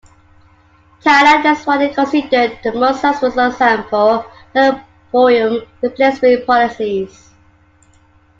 Thailand 1.03 1.45
is 1.45 1.63
widely 1.67 1.93
considered 1.93 2.57
the 2.63 2.71
most 2.73 3.01
successful 3.01 3.39
example 3.45 4.25
of 4.55 4.81
opium 5.13 5.61
replacement 5.83 6.47
policies. 6.47 7.29